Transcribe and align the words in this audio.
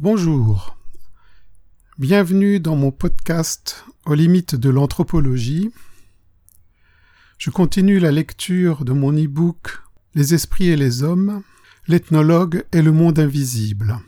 Bonjour. 0.00 0.78
Bienvenue 1.98 2.60
dans 2.60 2.76
mon 2.76 2.92
podcast 2.92 3.84
aux 4.06 4.14
limites 4.14 4.54
de 4.54 4.70
l'anthropologie. 4.70 5.72
Je 7.36 7.50
continue 7.50 7.98
la 7.98 8.12
lecture 8.12 8.84
de 8.84 8.92
mon 8.92 9.12
e-book 9.12 9.80
Les 10.14 10.34
esprits 10.34 10.68
et 10.68 10.76
les 10.76 11.02
hommes, 11.02 11.42
l'ethnologue 11.88 12.64
et 12.70 12.80
le 12.80 12.92
monde 12.92 13.18
invisible. 13.18 13.98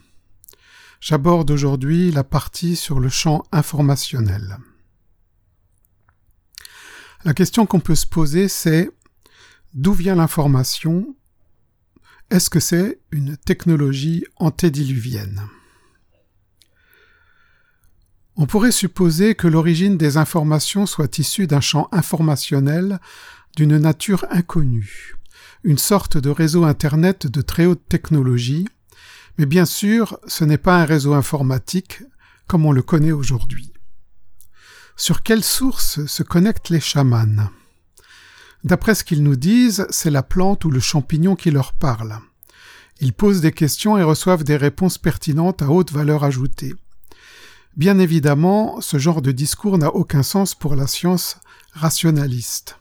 J'aborde 1.01 1.51
aujourd'hui 1.51 2.09
la 2.09 2.23
partie 2.23 2.77
sur 2.77 3.01
le 3.01 3.09
champ 3.09 3.43
informationnel. 3.51 4.59
La 7.25 7.33
question 7.33 7.65
qu'on 7.65 7.81
peut 7.81 7.95
se 7.95 8.07
poser 8.07 8.47
c'est 8.47 8.89
d'où 9.73 9.91
vient 9.91 10.15
l'information? 10.15 11.17
Est-ce 12.29 12.49
que 12.49 12.61
c'est 12.61 13.01
une 13.11 13.35
technologie 13.35 14.23
antédiluvienne? 14.37 15.49
On 18.41 18.47
pourrait 18.47 18.71
supposer 18.71 19.35
que 19.35 19.47
l'origine 19.47 19.97
des 19.97 20.17
informations 20.17 20.87
soit 20.87 21.19
issue 21.19 21.45
d'un 21.45 21.61
champ 21.61 21.87
informationnel 21.91 22.99
d'une 23.55 23.77
nature 23.77 24.25
inconnue, 24.31 25.13
une 25.63 25.77
sorte 25.77 26.17
de 26.17 26.31
réseau 26.31 26.63
Internet 26.63 27.27
de 27.27 27.41
très 27.43 27.67
haute 27.67 27.87
technologie, 27.87 28.67
mais 29.37 29.45
bien 29.45 29.65
sûr 29.65 30.17
ce 30.25 30.43
n'est 30.43 30.57
pas 30.57 30.81
un 30.81 30.85
réseau 30.85 31.13
informatique 31.13 32.01
comme 32.47 32.65
on 32.65 32.71
le 32.71 32.81
connaît 32.81 33.11
aujourd'hui. 33.11 33.73
Sur 34.97 35.21
quelle 35.21 35.43
source 35.43 36.03
se 36.07 36.23
connectent 36.23 36.69
les 36.69 36.79
chamans? 36.79 37.51
D'après 38.63 38.95
ce 38.95 39.03
qu'ils 39.03 39.21
nous 39.21 39.35
disent, 39.35 39.85
c'est 39.91 40.09
la 40.09 40.23
plante 40.23 40.65
ou 40.65 40.71
le 40.71 40.79
champignon 40.79 41.35
qui 41.35 41.51
leur 41.51 41.73
parle. 41.73 42.17
Ils 43.01 43.13
posent 43.13 43.41
des 43.41 43.51
questions 43.51 43.99
et 43.99 44.03
reçoivent 44.03 44.43
des 44.43 44.57
réponses 44.57 44.97
pertinentes 44.97 45.61
à 45.61 45.69
haute 45.69 45.91
valeur 45.91 46.23
ajoutée. 46.23 46.73
Bien 47.77 47.99
évidemment, 47.99 48.81
ce 48.81 48.97
genre 48.97 49.21
de 49.21 49.31
discours 49.31 49.77
n'a 49.77 49.95
aucun 49.95 50.23
sens 50.23 50.55
pour 50.55 50.75
la 50.75 50.87
science 50.87 51.37
rationaliste. 51.73 52.77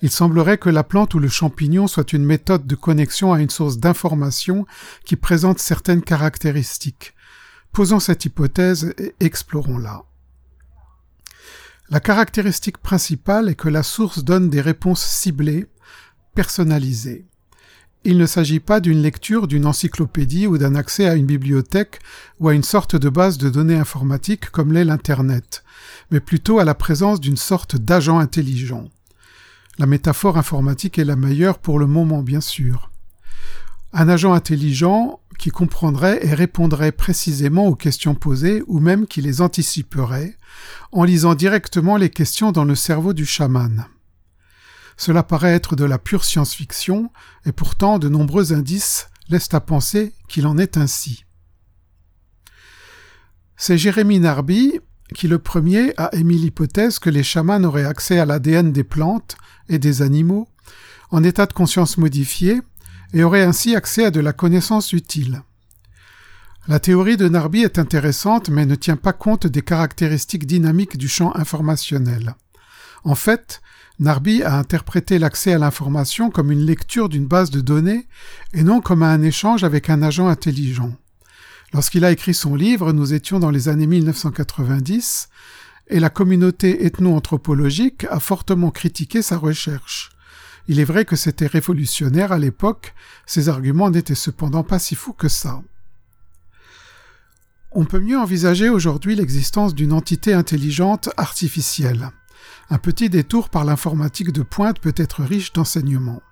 Il 0.00 0.10
semblerait 0.10 0.58
que 0.58 0.70
la 0.70 0.84
plante 0.84 1.14
ou 1.14 1.18
le 1.18 1.28
champignon 1.28 1.86
soit 1.86 2.12
une 2.12 2.24
méthode 2.24 2.66
de 2.66 2.74
connexion 2.74 3.32
à 3.32 3.40
une 3.40 3.50
source 3.50 3.78
d'information 3.78 4.66
qui 5.04 5.16
présente 5.16 5.58
certaines 5.58 6.02
caractéristiques. 6.02 7.14
Posons 7.72 8.00
cette 8.00 8.24
hypothèse 8.24 8.94
et 8.98 9.14
explorons-la. 9.20 10.04
La 11.88 12.00
caractéristique 12.00 12.78
principale 12.78 13.48
est 13.48 13.54
que 13.54 13.68
la 13.68 13.82
source 13.82 14.24
donne 14.24 14.50
des 14.50 14.60
réponses 14.60 15.04
ciblées, 15.04 15.66
personnalisées. 16.34 17.26
Il 18.04 18.18
ne 18.18 18.26
s'agit 18.26 18.58
pas 18.58 18.80
d'une 18.80 19.00
lecture 19.00 19.46
d'une 19.46 19.64
encyclopédie 19.64 20.48
ou 20.48 20.58
d'un 20.58 20.74
accès 20.74 21.08
à 21.08 21.14
une 21.14 21.26
bibliothèque 21.26 22.00
ou 22.40 22.48
à 22.48 22.54
une 22.54 22.64
sorte 22.64 22.96
de 22.96 23.08
base 23.08 23.38
de 23.38 23.48
données 23.48 23.76
informatiques 23.76 24.50
comme 24.50 24.72
l'est 24.72 24.84
l'Internet, 24.84 25.62
mais 26.10 26.18
plutôt 26.18 26.58
à 26.58 26.64
la 26.64 26.74
présence 26.74 27.20
d'une 27.20 27.36
sorte 27.36 27.76
d'agent 27.76 28.18
intelligent. 28.18 28.88
La 29.78 29.86
métaphore 29.86 30.36
informatique 30.36 30.98
est 30.98 31.04
la 31.04 31.14
meilleure 31.14 31.58
pour 31.58 31.78
le 31.78 31.86
moment, 31.86 32.22
bien 32.22 32.40
sûr. 32.40 32.90
Un 33.92 34.08
agent 34.08 34.32
intelligent 34.32 35.20
qui 35.38 35.50
comprendrait 35.50 36.26
et 36.26 36.34
répondrait 36.34 36.92
précisément 36.92 37.66
aux 37.66 37.76
questions 37.76 38.16
posées 38.16 38.64
ou 38.66 38.80
même 38.80 39.06
qui 39.06 39.20
les 39.22 39.40
anticiperait 39.40 40.36
en 40.90 41.04
lisant 41.04 41.34
directement 41.36 41.96
les 41.96 42.10
questions 42.10 42.50
dans 42.50 42.64
le 42.64 42.74
cerveau 42.74 43.12
du 43.12 43.26
chaman. 43.26 43.86
Cela 44.96 45.22
paraît 45.22 45.54
être 45.54 45.76
de 45.76 45.84
la 45.84 45.98
pure 45.98 46.24
science-fiction, 46.24 47.10
et 47.46 47.52
pourtant 47.52 47.98
de 47.98 48.08
nombreux 48.08 48.52
indices 48.52 49.08
laissent 49.28 49.52
à 49.54 49.60
penser 49.60 50.14
qu'il 50.28 50.46
en 50.46 50.58
est 50.58 50.76
ainsi. 50.76 51.24
C'est 53.56 53.78
Jérémy 53.78 54.20
Narby 54.20 54.80
qui 55.12 55.28
le 55.28 55.38
premier 55.38 55.92
a 55.96 56.14
émis 56.14 56.38
l'hypothèse 56.38 56.98
que 56.98 57.10
les 57.10 57.22
chamans 57.22 57.62
auraient 57.64 57.84
accès 57.84 58.18
à 58.18 58.26
l'ADN 58.26 58.72
des 58.72 58.84
plantes 58.84 59.36
et 59.68 59.78
des 59.78 60.02
animaux 60.02 60.48
en 61.10 61.22
état 61.22 61.46
de 61.46 61.52
conscience 61.52 61.98
modifié 61.98 62.60
et 63.12 63.22
auraient 63.22 63.42
ainsi 63.42 63.76
accès 63.76 64.06
à 64.06 64.10
de 64.10 64.20
la 64.20 64.32
connaissance 64.32 64.92
utile. 64.92 65.42
La 66.68 66.80
théorie 66.80 67.16
de 67.16 67.28
Narby 67.28 67.62
est 67.62 67.78
intéressante 67.78 68.48
mais 68.48 68.66
ne 68.66 68.74
tient 68.74 68.96
pas 68.96 69.12
compte 69.12 69.46
des 69.46 69.62
caractéristiques 69.62 70.46
dynamiques 70.46 70.96
du 70.96 71.08
champ 71.08 71.34
informationnel. 71.36 72.34
En 73.04 73.14
fait, 73.14 73.61
Narby 73.98 74.42
a 74.42 74.58
interprété 74.58 75.18
l'accès 75.18 75.52
à 75.52 75.58
l'information 75.58 76.30
comme 76.30 76.50
une 76.50 76.64
lecture 76.64 77.08
d'une 77.08 77.26
base 77.26 77.50
de 77.50 77.60
données 77.60 78.08
et 78.52 78.62
non 78.62 78.80
comme 78.80 79.02
un 79.02 79.22
échange 79.22 79.64
avec 79.64 79.90
un 79.90 80.02
agent 80.02 80.28
intelligent. 80.28 80.92
Lorsqu'il 81.72 82.04
a 82.04 82.10
écrit 82.10 82.34
son 82.34 82.54
livre, 82.54 82.92
nous 82.92 83.14
étions 83.14 83.38
dans 83.38 83.50
les 83.50 83.68
années 83.68 83.86
1990 83.86 85.28
et 85.88 86.00
la 86.00 86.10
communauté 86.10 86.84
ethno-anthropologique 86.84 88.06
a 88.10 88.20
fortement 88.20 88.70
critiqué 88.70 89.22
sa 89.22 89.36
recherche. 89.36 90.10
Il 90.68 90.78
est 90.80 90.84
vrai 90.84 91.04
que 91.04 91.16
c'était 91.16 91.46
révolutionnaire 91.46 92.32
à 92.32 92.38
l'époque, 92.38 92.94
ses 93.26 93.48
arguments 93.48 93.90
n'étaient 93.90 94.14
cependant 94.14 94.62
pas 94.62 94.78
si 94.78 94.94
fous 94.94 95.12
que 95.12 95.28
ça. 95.28 95.62
On 97.72 97.84
peut 97.84 98.00
mieux 98.00 98.18
envisager 98.18 98.68
aujourd'hui 98.68 99.16
l'existence 99.16 99.74
d'une 99.74 99.92
entité 99.92 100.34
intelligente 100.34 101.08
artificielle. 101.16 102.10
Un 102.70 102.78
petit 102.78 103.10
détour 103.10 103.48
par 103.48 103.64
l'informatique 103.64 104.32
de 104.32 104.42
pointe 104.42 104.78
peut 104.78 104.94
être 104.96 105.22
riche 105.22 105.52
d'enseignements. 105.52 106.22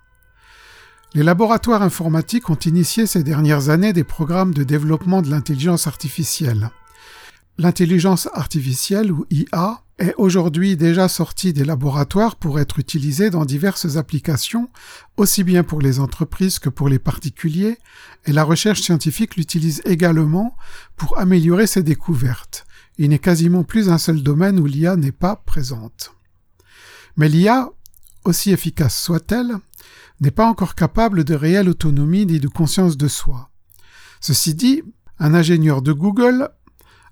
Les 1.13 1.23
laboratoires 1.23 1.81
informatiques 1.81 2.49
ont 2.49 2.55
initié 2.55 3.05
ces 3.05 3.23
dernières 3.23 3.69
années 3.69 3.91
des 3.91 4.05
programmes 4.05 4.53
de 4.53 4.63
développement 4.63 5.21
de 5.21 5.29
l'intelligence 5.29 5.85
artificielle. 5.87 6.69
L'intelligence 7.57 8.29
artificielle 8.33 9.11
ou 9.11 9.25
IA 9.29 9.83
est 9.99 10.15
aujourd'hui 10.17 10.77
déjà 10.77 11.07
sortie 11.07 11.53
des 11.53 11.65
laboratoires 11.65 12.37
pour 12.37 12.59
être 12.59 12.79
utilisée 12.79 13.29
dans 13.29 13.45
diverses 13.45 13.97
applications, 13.97 14.69
aussi 15.17 15.43
bien 15.43 15.63
pour 15.63 15.81
les 15.81 15.99
entreprises 15.99 16.59
que 16.59 16.69
pour 16.69 16.89
les 16.89 16.97
particuliers, 16.97 17.77
et 18.25 18.31
la 18.31 18.43
recherche 18.43 18.81
scientifique 18.81 19.35
l'utilise 19.35 19.81
également 19.85 20.55
pour 20.95 21.19
améliorer 21.19 21.67
ses 21.67 21.83
découvertes. 21.83 22.65
Il 22.97 23.09
n'est 23.09 23.19
quasiment 23.19 23.63
plus 23.63 23.89
un 23.89 23.97
seul 23.97 24.21
domaine 24.21 24.59
où 24.59 24.65
l'IA 24.65 24.95
n'est 24.95 25.11
pas 25.11 25.35
présente. 25.35 26.13
Mais 27.17 27.29
l'IA, 27.29 27.69
aussi 28.23 28.51
efficace 28.51 29.01
soit-elle, 29.01 29.55
n'est 30.19 30.31
pas 30.31 30.47
encore 30.47 30.75
capable 30.75 31.23
de 31.23 31.33
réelle 31.33 31.69
autonomie 31.69 32.25
ni 32.25 32.39
de 32.39 32.47
conscience 32.47 32.97
de 32.97 33.07
soi. 33.07 33.49
Ceci 34.19 34.53
dit, 34.53 34.83
un 35.19 35.33
ingénieur 35.33 35.81
de 35.81 35.93
Google 35.93 36.49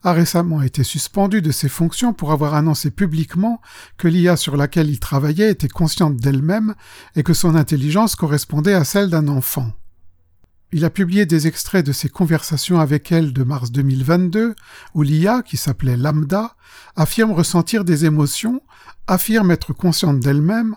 a 0.04 0.14
récemment 0.14 0.62
été 0.62 0.84
suspendu 0.84 1.42
de 1.42 1.52
ses 1.52 1.70
fonctions 1.70 2.14
pour 2.14 2.32
avoir 2.32 2.54
annoncé 2.54 2.92
publiquement 2.92 3.62
que 3.98 4.08
l'IA 4.08 4.38
sur 4.38 4.56
laquelle 4.56 4.90
il 4.90 5.00
travaillait 5.00 5.52
était 5.52 5.68
consciente 5.68 6.18
d'elle-même 6.18 6.76
et 7.16 7.24
que 7.24 7.34
son 7.34 7.56
intelligence 7.56 8.16
correspondait 8.16 8.74
à 8.74 8.86
celle 8.86 9.10
d'un 9.10 9.28
enfant. 9.28 9.74
Il 10.72 10.86
a 10.86 10.92
publié 10.92 11.26
des 11.26 11.48
extraits 11.48 11.84
de 11.84 11.92
ses 11.92 12.10
conversations 12.10 12.80
avec 12.80 13.12
elle 13.12 13.34
de 13.34 13.44
mars 13.44 13.72
2022, 13.72 14.54
où 14.94 15.02
l'IA, 15.02 15.42
qui 15.42 15.58
s'appelait 15.58 15.98
Lambda, 15.98 16.56
affirme 16.96 17.32
ressentir 17.32 17.84
des 17.84 18.06
émotions, 18.06 18.62
affirme 19.08 19.50
être 19.50 19.74
consciente 19.74 20.20
d'elle-même, 20.20 20.76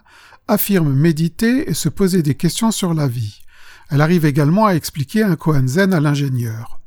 affirme 0.48 0.94
méditer 0.94 1.69
et 1.69 1.75
se 1.75 1.91
poser 1.91 2.22
des 2.22 2.34
questions 2.34 2.70
sur 2.70 2.94
la 2.94 3.06
vie. 3.06 3.42
Elle 3.91 4.00
arrive 4.00 4.25
également 4.25 4.64
à 4.64 4.75
expliquer 4.75 5.25
un 5.25 5.36
koan 5.36 5.69
zen 5.69 5.92
à 5.92 6.00
l'ingénieur. 6.00 6.81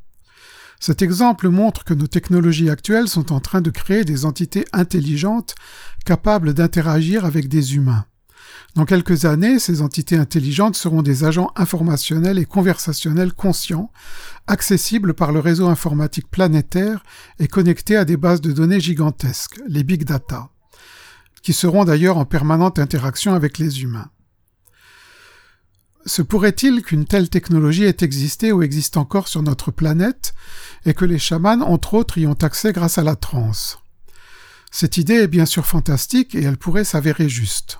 Cet 0.80 1.00
exemple 1.00 1.48
montre 1.48 1.84
que 1.84 1.94
nos 1.94 2.08
technologies 2.08 2.70
actuelles 2.70 3.08
sont 3.08 3.32
en 3.32 3.38
train 3.38 3.60
de 3.60 3.70
créer 3.70 4.04
des 4.04 4.24
entités 4.24 4.64
intelligentes 4.72 5.54
capables 6.04 6.54
d'interagir 6.54 7.24
avec 7.24 7.48
des 7.48 7.76
humains. 7.76 8.04
Dans 8.76 8.84
quelques 8.84 9.24
années, 9.24 9.58
ces 9.58 9.80
entités 9.80 10.18
intelligentes 10.18 10.76
seront 10.76 11.00
des 11.00 11.24
agents 11.24 11.50
informationnels 11.56 12.38
et 12.38 12.44
conversationnels 12.44 13.32
conscients, 13.32 13.90
accessibles 14.46 15.14
par 15.14 15.32
le 15.32 15.40
réseau 15.40 15.66
informatique 15.66 16.30
planétaire 16.30 17.02
et 17.38 17.48
connectés 17.48 17.96
à 17.96 18.04
des 18.04 18.18
bases 18.18 18.42
de 18.42 18.52
données 18.52 18.78
gigantesques, 18.78 19.58
les 19.66 19.82
big 19.82 20.04
data, 20.04 20.50
qui 21.40 21.54
seront 21.54 21.86
d'ailleurs 21.86 22.18
en 22.18 22.26
permanente 22.26 22.78
interaction 22.78 23.32
avec 23.32 23.56
les 23.56 23.82
humains. 23.82 24.10
Se 26.04 26.20
pourrait-il 26.20 26.82
qu'une 26.82 27.06
telle 27.06 27.30
technologie 27.30 27.84
ait 27.84 27.96
existé 28.02 28.52
ou 28.52 28.62
existe 28.62 28.98
encore 28.98 29.26
sur 29.26 29.42
notre 29.42 29.70
planète 29.70 30.34
et 30.84 30.92
que 30.92 31.06
les 31.06 31.18
chamans, 31.18 31.62
entre 31.62 31.94
autres, 31.94 32.18
y 32.18 32.26
ont 32.26 32.34
accès 32.34 32.74
grâce 32.74 32.98
à 32.98 33.02
la 33.02 33.16
transe? 33.16 33.78
Cette 34.70 34.98
idée 34.98 35.14
est 35.14 35.28
bien 35.28 35.46
sûr 35.46 35.64
fantastique 35.64 36.34
et 36.34 36.42
elle 36.42 36.58
pourrait 36.58 36.84
s'avérer 36.84 37.30
juste. 37.30 37.78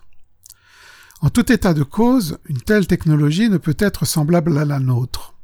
En 1.22 1.30
tout 1.30 1.50
état 1.50 1.72
de 1.72 1.82
cause, 1.82 2.38
une 2.46 2.60
telle 2.60 2.86
technologie 2.86 3.48
ne 3.48 3.56
peut 3.56 3.76
être 3.78 4.04
semblable 4.04 4.56
à 4.58 4.64
la 4.64 4.78
nôtre. 4.78 5.34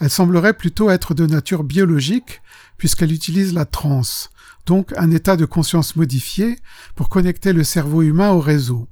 Elle 0.00 0.10
semblerait 0.10 0.54
plutôt 0.54 0.90
être 0.90 1.14
de 1.14 1.26
nature 1.26 1.64
biologique, 1.64 2.42
puisqu'elle 2.76 3.12
utilise 3.12 3.52
la 3.52 3.64
transe, 3.64 4.30
donc 4.66 4.92
un 4.96 5.10
état 5.10 5.36
de 5.36 5.46
conscience 5.46 5.96
modifié, 5.96 6.58
pour 6.94 7.08
connecter 7.08 7.52
le 7.52 7.64
cerveau 7.64 8.02
humain 8.02 8.30
au 8.30 8.40
réseau. 8.40 8.86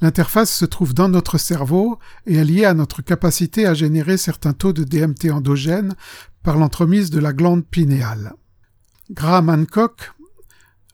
L'interface 0.00 0.54
se 0.54 0.64
trouve 0.64 0.94
dans 0.94 1.08
notre 1.08 1.38
cerveau 1.38 1.98
et 2.26 2.36
est 2.36 2.44
liée 2.44 2.64
à 2.64 2.74
notre 2.74 3.02
capacité 3.02 3.66
à 3.66 3.74
générer 3.74 4.16
certains 4.16 4.52
taux 4.52 4.72
de 4.72 4.84
DMT 4.84 5.32
endogènes 5.32 5.94
par 6.44 6.56
l'entremise 6.56 7.10
de 7.10 7.18
la 7.18 7.32
glande 7.32 7.66
pinéale. 7.66 8.32
Graham 9.10 9.48
Hancock, 9.48 10.12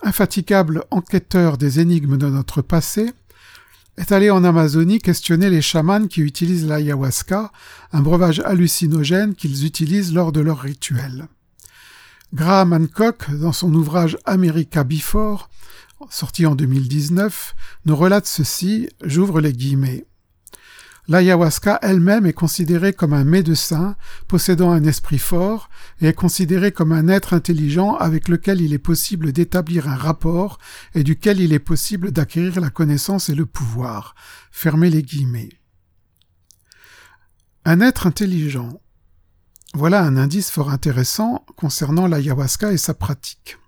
infatigable 0.03 0.85
enquêteur 0.91 1.59
des 1.59 1.81
énigmes 1.81 2.17
de 2.17 2.29
notre 2.29 2.63
passé, 2.63 3.13
est 3.97 4.13
allé 4.13 4.31
en 4.31 4.45
Amazonie 4.45 4.99
questionner 4.99 5.51
les 5.51 5.63
chamans 5.63 6.07
qui 6.07 6.21
utilisent 6.21 6.67
l'ayahuasca, 6.67 7.53
un 7.93 8.01
breuvage 8.01 8.41
hallucinogène 8.41 9.35
qu'ils 9.35 9.65
utilisent 9.65 10.13
lors 10.13 10.33
de 10.33 10.41
leurs 10.41 10.61
rituels. 10.61 11.29
Graham 12.33 12.73
Hancock, 12.73 13.31
dans 13.31 13.53
son 13.53 13.73
ouvrage 13.75 14.19
America 14.25 14.83
Before, 14.83 15.49
sorti 16.11 16.47
en 16.47 16.57
2019, 16.57 17.55
nous 17.87 17.97
relate 17.97 18.27
ceci, 18.27 18.89
j'ouvre 19.05 19.41
les 19.41 19.53
guillemets. 19.53 20.07
L'ayahuasca 21.07 21.79
elle-même 21.83 22.25
est 22.25 22.33
considérée 22.33 22.95
comme 22.95 23.13
un 23.13 23.25
médecin 23.25 23.95
possédant 24.27 24.71
un 24.71 24.85
esprit 24.85 25.19
fort 25.19 25.69
et 26.01 26.07
est 26.07 26.15
considérée 26.15 26.73
comme 26.73 26.93
un 26.93 27.09
être 27.09 27.35
intelligent 27.35 27.95
avec 27.97 28.29
lequel 28.29 28.63
il 28.63 28.73
est 28.73 28.79
possible 28.79 29.33
d'établir 29.33 29.87
un 29.89 29.97
rapport 29.97 30.59
et 30.95 31.05
duquel 31.05 31.41
il 31.41 31.53
est 31.53 31.59
possible 31.59 32.11
d'acquérir 32.11 32.59
la 32.59 32.71
connaissance 32.71 33.29
et 33.29 33.35
le 33.35 33.45
pouvoir. 33.45 34.15
Fermez 34.51 34.89
les 34.89 35.03
guillemets. 35.03 35.51
Un 37.67 37.81
être 37.81 38.07
intelligent. 38.07 38.81
Voilà 39.75 40.03
un 40.03 40.17
indice 40.17 40.51
fort 40.51 40.71
intéressant 40.71 41.45
concernant 41.57 42.07
l'ayahuasca 42.07 42.73
et 42.73 42.79
sa 42.79 42.95
pratique. 42.95 43.59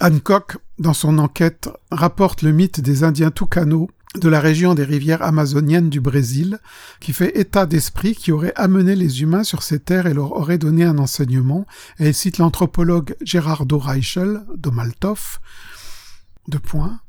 Hancock, 0.00 0.58
dans 0.80 0.94
son 0.94 1.18
enquête, 1.18 1.68
rapporte 1.92 2.42
le 2.42 2.50
mythe 2.50 2.80
des 2.80 3.04
Indiens 3.04 3.30
Tucano 3.30 3.88
de 4.16 4.28
la 4.28 4.40
région 4.40 4.74
des 4.74 4.84
rivières 4.84 5.22
amazoniennes 5.22 5.88
du 5.88 6.00
Brésil, 6.00 6.58
qui 7.00 7.12
fait 7.12 7.38
état 7.38 7.66
d'esprit 7.66 8.14
qui 8.14 8.30
aurait 8.30 8.52
amené 8.56 8.94
les 8.94 9.22
humains 9.22 9.44
sur 9.44 9.62
ces 9.62 9.80
terres 9.80 10.06
et 10.06 10.14
leur 10.14 10.32
aurait 10.32 10.58
donné 10.58 10.84
un 10.84 10.98
enseignement, 10.98 11.66
et 11.98 12.08
il 12.08 12.14
cite 12.14 12.38
l'anthropologue 12.38 13.16
Gerardo 13.22 13.78
Reichel, 13.78 14.42
de 14.54 14.70
Maltov, 14.70 15.38
de 16.48 16.58
point. 16.58 17.00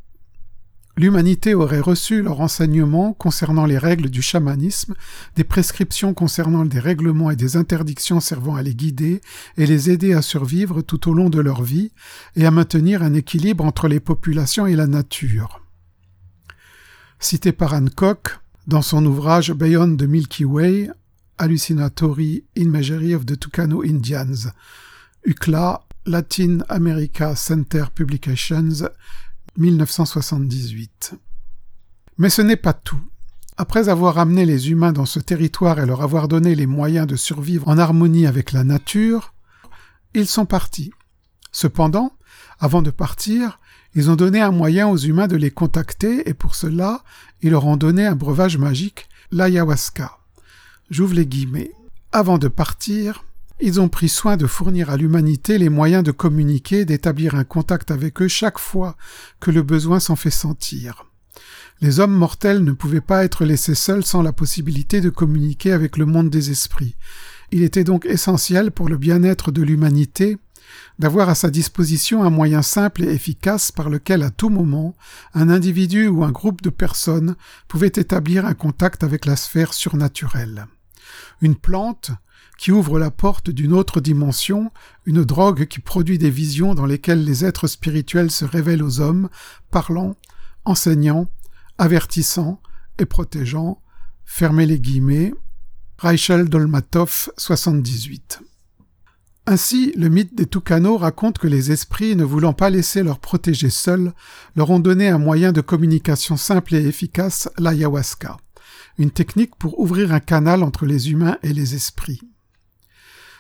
L'humanité 0.96 1.56
aurait 1.56 1.80
reçu 1.80 2.22
leur 2.22 2.40
enseignement 2.40 3.14
concernant 3.14 3.66
les 3.66 3.80
règles 3.80 4.12
du 4.12 4.22
chamanisme, 4.22 4.94
des 5.36 5.44
prescriptions 5.44 6.14
concernant 6.14 6.66
des 6.66 6.80
règlements 6.80 7.32
et 7.32 7.36
des 7.36 7.58
interdictions 7.58 8.20
servant 8.20 8.56
à 8.56 8.62
les 8.62 8.76
guider 8.76 9.20
et 9.58 9.66
les 9.66 9.90
aider 9.90 10.14
à 10.14 10.22
survivre 10.22 10.82
tout 10.84 11.10
au 11.10 11.16
long 11.16 11.32
de 11.32 11.42
leur 11.42 11.64
vie 11.64 11.92
et 12.36 12.46
à 12.46 12.52
maintenir 12.52 13.02
un 13.02 13.16
équilibre 13.16 13.66
entre 13.66 13.88
les 13.88 14.00
populations 14.00 14.68
et 14.68 14.76
la 14.76 14.86
nature 14.86 15.63
cité 17.24 17.52
par 17.52 17.74
Hancock 17.74 18.40
dans 18.68 18.82
son 18.82 19.06
ouvrage 19.06 19.54
Beyond 19.54 19.96
the 19.96 20.04
Milky 20.04 20.46
Way, 20.46 20.90
Hallucinatory 21.38 22.44
Imagery 22.56 23.16
of 23.16 23.26
the 23.26 23.40
Tucano 23.40 23.82
Indians, 23.84 24.52
UCLA, 25.26 25.86
Latin 26.06 26.60
America 26.68 27.36
Center 27.36 27.86
Publications, 27.96 28.90
1978. 29.58 31.14
Mais 32.18 32.30
ce 32.30 32.42
n'est 32.42 32.58
pas 32.58 32.74
tout. 32.74 33.02
Après 33.56 33.88
avoir 33.88 34.18
amené 34.18 34.46
les 34.46 34.70
humains 34.72 34.92
dans 34.92 35.06
ce 35.06 35.20
territoire 35.20 35.80
et 35.80 35.86
leur 35.86 36.02
avoir 36.02 36.28
donné 36.28 36.56
les 36.56 36.68
moyens 36.68 37.08
de 37.08 37.16
survivre 37.16 37.70
en 37.70 37.78
harmonie 37.78 38.28
avec 38.28 38.52
la 38.52 38.64
nature, 38.64 39.34
ils 40.14 40.28
sont 40.28 40.46
partis. 40.46 40.92
Cependant, 41.52 42.18
avant 42.60 42.82
de 42.82 42.92
partir, 42.92 43.60
ils 43.96 44.10
ont 44.10 44.16
donné 44.16 44.42
un 44.42 44.52
moyen 44.52 44.88
aux 44.88 44.98
humains 44.98 45.28
de 45.28 45.36
les 45.36 45.52
contacter 45.52 46.28
et 46.28 46.34
pour 46.34 46.56
cela, 46.56 47.04
ils 47.42 47.52
leur 47.52 47.66
ont 47.66 47.78
donné 47.78 48.06
un 48.06 48.16
breuvage 48.16 48.58
magique, 48.58 49.08
l'ayahuasca. 49.32 50.18
J'ouvre 50.90 51.14
les 51.14 51.26
guillemets. 51.26 51.72
Avant 52.12 52.38
de 52.38 52.48
partir, 52.48 53.24
ils 53.60 53.80
ont 53.80 53.90
pris 53.90 54.10
soin 54.10 54.36
de 54.36 54.48
fournir 54.48 54.90
à 54.90 54.98
l'humanité 54.98 55.58
les 55.58 55.70
moyens 55.70 56.04
de 56.04 56.12
communiquer, 56.12 56.86
d'établir 56.86 57.36
un 57.36 57.44
contact 57.44 57.92
avec 57.92 58.22
eux 58.22 58.28
chaque 58.28 58.60
fois 58.60 58.98
que 59.40 59.52
le 59.52 59.62
besoin 59.62 60.00
s'en 60.00 60.16
fait 60.16 60.32
sentir. 60.32 61.06
Les 61.82 62.00
hommes 62.00 62.14
mortels 62.14 62.64
ne 62.64 62.72
pouvaient 62.72 63.02
pas 63.02 63.24
être 63.24 63.46
laissés 63.46 63.76
seuls 63.76 64.06
sans 64.06 64.22
la 64.22 64.34
possibilité 64.34 65.02
de 65.02 65.10
communiquer 65.10 65.72
avec 65.72 65.98
le 65.98 66.06
monde 66.06 66.30
des 66.30 66.52
esprits. 66.52 66.96
Il 67.52 67.64
était 67.64 67.84
donc 67.84 68.06
essentiel 68.06 68.72
pour 68.72 68.90
le 68.90 68.98
bien-être 68.98 69.52
de 69.52 69.62
l'humanité 69.62 70.38
d'avoir 71.00 71.30
à 71.30 71.36
sa 71.36 71.50
disposition 71.50 72.24
un 72.24 72.30
moyen 72.30 72.62
simple 72.62 73.04
et 73.04 73.14
efficace 73.14 73.72
par 73.72 73.90
lequel 73.90 74.24
à 74.24 74.30
tout 74.30 74.50
moment 74.50 74.96
un 75.34 75.50
individu 75.50 76.08
ou 76.08 76.24
un 76.24 76.32
groupe 76.32 76.62
de 76.62 76.70
personnes 76.70 77.36
pouvait 77.68 77.88
établir 77.88 78.46
un 78.46 78.54
contact 78.54 79.04
avec 79.04 79.26
la 79.26 79.36
sphère 79.36 79.74
surnaturelle. 79.74 80.68
Une 81.42 81.56
plante 81.56 82.12
qui 82.58 82.72
ouvre 82.72 83.00
la 83.00 83.12
porte 83.12 83.50
d'une 83.50 83.74
autre 83.74 84.00
dimension, 84.00 84.72
une 85.06 85.24
drogue 85.24 85.66
qui 85.66 85.80
produit 85.80 86.18
des 86.18 86.30
visions 86.30 86.76
dans 86.76 86.86
lesquelles 86.86 87.26
les 87.26 87.44
êtres 87.44 87.68
spirituels 87.68 88.32
se 88.32 88.46
révèlent 88.46 88.84
aux 88.84 89.00
hommes, 89.00 89.30
parlant, 89.72 90.16
enseignant, 90.66 91.28
avertissant 91.78 92.62
et 93.00 93.06
protégeant. 93.06 93.82
Fermez 94.24 94.66
les 94.66 94.80
guillemets. 94.80 95.34
Rachel 95.98 96.50
Dolmatov, 96.50 97.30
78. 97.38 98.42
Ainsi, 99.46 99.92
le 99.98 100.08
mythe 100.08 100.36
des 100.36 100.46
Toucano 100.46 100.98
raconte 100.98 101.38
que 101.38 101.48
les 101.48 101.72
esprits, 101.72 102.16
ne 102.16 102.24
voulant 102.24 102.54
pas 102.54 102.70
laisser 102.70 103.04
leur 103.04 103.20
protégés 103.20 103.70
seuls, 103.70 104.14
leur 104.56 104.70
ont 104.70 104.80
donné 104.80 105.10
un 105.10 105.18
moyen 105.18 105.52
de 105.52 105.60
communication 105.60 106.38
simple 106.38 106.76
et 106.76 106.88
efficace, 106.88 107.50
l'ayahuasca, 107.58 108.38
une 108.98 109.12
technique 109.12 109.58
pour 109.58 109.82
ouvrir 109.82 110.14
un 110.14 110.22
canal 110.22 110.64
entre 110.64 110.86
les 110.86 111.12
humains 111.12 111.38
et 111.44 111.52
les 111.52 111.76
esprits. 111.76 112.22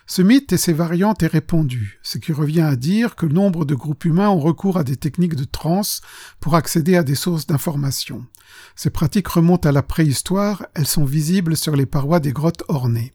Ce 0.06 0.22
mythe 0.22 0.52
et 0.52 0.58
ses 0.58 0.74
variantes 0.74 1.24
est 1.24 1.28
répandu, 1.28 2.00
ce 2.04 2.18
qui 2.18 2.34
revient 2.34 2.62
à 2.62 2.76
dire 2.76 3.16
que 3.16 3.26
nombre 3.26 3.64
de 3.64 3.74
groupes 3.74 4.04
humains 4.04 4.30
ont 4.30 4.40
recours 4.40 4.78
à 4.78 4.84
des 4.84 4.98
techniques 4.98 5.38
de 5.38 5.46
transe 5.46 6.02
pour 6.42 6.56
accéder 6.56 6.98
à 6.98 7.04
des 7.04 7.16
sources 7.16 7.48
d'information. 7.48 8.26
Ces 8.76 8.90
pratiques 8.90 9.30
remontent 9.30 9.70
à 9.70 9.72
la 9.72 9.84
préhistoire, 9.84 10.66
elles 10.74 10.86
sont 10.86 11.06
visibles 11.06 11.56
sur 11.56 11.78
les 11.78 11.86
parois 11.86 12.20
des 12.20 12.34
grottes 12.34 12.64
ornées. 12.68 13.14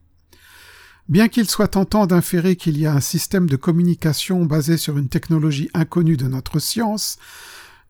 Bien 1.09 1.29
qu'il 1.29 1.49
soit 1.49 1.69
tentant 1.69 2.07
d'inférer 2.07 2.57
qu'il 2.57 2.79
y 2.79 2.85
a 2.85 2.93
un 2.93 3.01
système 3.01 3.49
de 3.49 3.57
communication 3.57 4.45
basé 4.45 4.77
sur 4.77 4.99
une 4.99 5.09
technologie 5.09 5.71
inconnue 5.73 6.19
de 6.19 6.29
notre 6.29 6.59
science, 6.59 7.17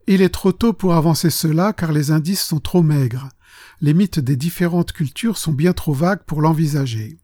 il 0.07 0.23
est 0.23 0.29
trop 0.29 0.53
tôt 0.53 0.73
pour 0.73 0.95
avancer 0.95 1.29
cela 1.29 1.73
car 1.73 1.91
les 1.91 2.13
indices 2.13 2.45
sont 2.45 2.61
trop 2.61 2.83
maigres. 2.83 3.29
Les 3.81 3.93
mythes 3.93 4.21
des 4.21 4.37
différentes 4.37 4.93
cultures 4.93 5.37
sont 5.37 5.53
bien 5.53 5.73
trop 5.73 5.93
vagues 5.93 6.23
pour 6.27 6.43
l'envisager. 6.43 7.19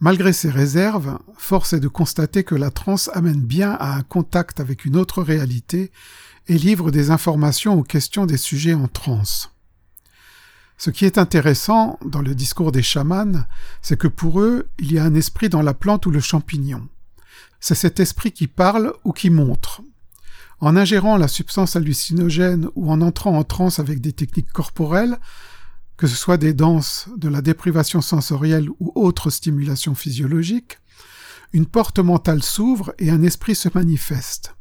Malgré 0.00 0.32
ces 0.32 0.50
réserves, 0.50 1.16
force 1.38 1.74
est 1.74 1.80
de 1.80 1.88
constater 1.88 2.42
que 2.42 2.56
la 2.56 2.72
transe 2.72 3.08
amène 3.14 3.40
bien 3.40 3.70
à 3.70 3.94
un 3.94 4.02
contact 4.02 4.58
avec 4.58 4.84
une 4.84 4.96
autre 4.96 5.22
réalité 5.22 5.92
et 6.48 6.58
livre 6.58 6.90
des 6.90 7.10
informations 7.10 7.78
aux 7.78 7.84
questions 7.84 8.26
des 8.26 8.36
sujets 8.36 8.74
en 8.74 8.88
transe. 8.88 9.53
Ce 10.76 10.90
qui 10.90 11.04
est 11.04 11.18
intéressant 11.18 11.98
dans 12.04 12.20
le 12.20 12.34
discours 12.34 12.72
des 12.72 12.82
chamans, 12.82 13.44
c'est 13.80 13.98
que 13.98 14.08
pour 14.08 14.40
eux, 14.40 14.68
il 14.78 14.92
y 14.92 14.98
a 14.98 15.04
un 15.04 15.14
esprit 15.14 15.48
dans 15.48 15.62
la 15.62 15.74
plante 15.74 16.06
ou 16.06 16.10
le 16.10 16.20
champignon. 16.20 16.88
C'est 17.60 17.74
cet 17.74 18.00
esprit 18.00 18.32
qui 18.32 18.46
parle 18.46 18.92
ou 19.04 19.12
qui 19.12 19.30
montre. 19.30 19.80
En 20.60 20.76
ingérant 20.76 21.16
la 21.16 21.28
substance 21.28 21.76
hallucinogène 21.76 22.68
ou 22.74 22.90
en 22.90 23.00
entrant 23.00 23.36
en 23.38 23.44
transe 23.44 23.78
avec 23.78 24.00
des 24.00 24.12
techniques 24.12 24.52
corporelles, 24.52 25.18
que 25.96 26.06
ce 26.06 26.16
soit 26.16 26.36
des 26.36 26.54
danses, 26.54 27.08
de 27.16 27.28
la 27.28 27.40
déprivation 27.40 28.00
sensorielle 28.00 28.68
ou 28.80 28.92
autre 28.94 29.30
stimulation 29.30 29.94
physiologique, 29.94 30.78
une 31.52 31.66
porte 31.66 32.00
mentale 32.00 32.42
s'ouvre 32.42 32.92
et 32.98 33.10
un 33.10 33.22
esprit 33.22 33.54
se 33.54 33.68
manifeste. 33.72 34.56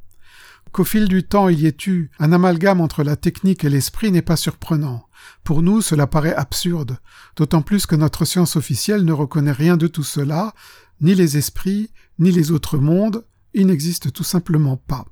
Qu'au 0.73 0.83
fil 0.83 1.07
du 1.07 1.23
temps 1.23 1.49
y 1.49 1.67
ait 1.67 1.77
eu 1.85 2.09
un 2.17 2.31
amalgame 2.31 2.81
entre 2.81 3.03
la 3.03 3.15
technique 3.15 3.63
et 3.63 3.69
l'esprit 3.69 4.11
n'est 4.11 4.23
pas 4.23 4.35
surprenant. 4.35 5.07
Pour 5.43 5.61
nous, 5.61 5.81
cela 5.81 6.07
paraît 6.07 6.33
absurde, 6.33 6.97
d'autant 7.35 7.61
plus 7.61 7.85
que 7.85 7.95
notre 7.95 8.25
science 8.25 8.55
officielle 8.55 9.05
ne 9.05 9.11
reconnaît 9.11 9.51
rien 9.51 9.77
de 9.77 9.85
tout 9.85 10.03
cela, 10.03 10.55
ni 10.99 11.13
les 11.13 11.37
esprits, 11.37 11.91
ni 12.17 12.31
les 12.31 12.49
autres 12.49 12.79
mondes, 12.79 13.23
ils 13.53 13.67
n'existent 13.67 14.09
tout 14.09 14.23
simplement 14.23 14.75
pas. 14.75 15.05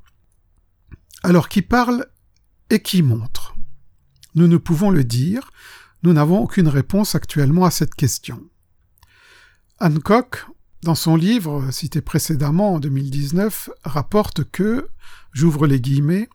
Alors 1.21 1.47
qui 1.47 1.61
parle 1.61 2.07
et 2.71 2.81
qui 2.81 3.03
montre? 3.03 3.53
Nous 4.33 4.47
ne 4.47 4.57
pouvons 4.57 4.89
le 4.89 5.03
dire, 5.03 5.51
nous 6.01 6.13
n'avons 6.13 6.39
aucune 6.39 6.69
réponse 6.69 7.13
actuellement 7.13 7.65
à 7.65 7.71
cette 7.71 7.93
question. 7.93 8.41
Hancock, 9.79 10.47
dans 10.83 10.95
son 10.95 11.15
livre 11.15 11.69
cité 11.71 12.01
précédemment 12.01 12.73
en 12.73 12.79
2019, 12.79 13.69
rapporte 13.83 14.43
que, 14.51 14.87
j'ouvre 15.31 15.67
les 15.67 15.79
guillemets, 15.79 16.27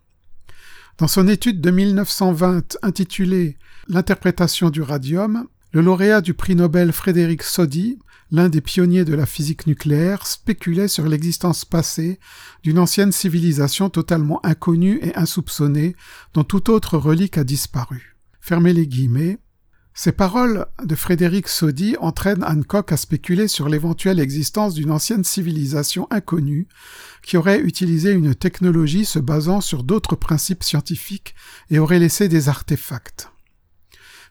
dans 0.99 1.09
son 1.09 1.29
étude 1.29 1.61
de 1.61 1.71
1920 1.71 2.79
intitulée 2.83 3.59
L'interprétation 3.89 4.71
du 4.71 4.83
radium, 4.83 5.47
le 5.73 5.81
lauréat 5.81 6.21
du 6.21 6.35
prix 6.35 6.57
Nobel 6.57 6.93
Frédéric 6.93 7.43
Soddy, 7.43 7.99
l'un 8.33 8.49
des 8.49 8.61
pionniers 8.61 9.05
de 9.05 9.15
la 9.15 9.27
physique 9.27 9.67
nucléaire, 9.67 10.27
spéculait 10.27 10.89
sur 10.89 11.07
l'existence 11.07 11.65
passée 11.65 12.19
d'une 12.63 12.79
ancienne 12.79 13.13
civilisation 13.13 13.89
totalement 13.91 14.45
inconnue 14.45 14.99
et 15.03 15.15
insoupçonnée, 15.17 15.95
dont 16.35 16.45
toute 16.45 16.69
autre 16.69 16.99
relique 16.99 17.39
a 17.39 17.45
disparu. 17.45 18.17
Fermez 18.41 18.73
les 18.73 18.87
guillemets. 18.87 19.39
Ces 19.99 20.13
paroles 20.13 20.67
de 20.85 20.95
Frédéric 20.95 21.49
Soddy 21.49 21.97
entraînent 21.99 22.45
Hancock 22.45 22.93
à 22.93 22.99
spéculer 22.99 23.49
sur 23.49 23.67
l'éventuelle 23.67 24.21
existence 24.21 24.75
d'une 24.75 24.91
ancienne 24.91 25.25
civilisation 25.25 26.07
inconnue 26.11 26.69
qui 27.23 27.39
aurait 27.39 27.61
utilisé 27.61 28.13
une 28.13 28.35
technologie 28.35 29.07
se 29.07 29.19
basant 29.19 29.63
sur 29.63 29.85
d'autres 29.85 30.15
principes 30.15 30.65
scientifiques 30.65 31.35
et 31.71 31.79
aurait 31.79 31.99
laissé 31.99 32.29
des 32.29 32.51
artefacts. 32.51 33.31